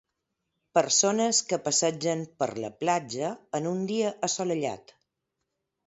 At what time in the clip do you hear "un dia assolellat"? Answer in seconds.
3.77-5.01